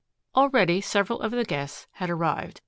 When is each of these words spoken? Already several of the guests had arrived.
Already 0.35 0.81
several 0.81 1.21
of 1.21 1.29
the 1.29 1.45
guests 1.45 1.85
had 1.91 2.09
arrived. 2.09 2.59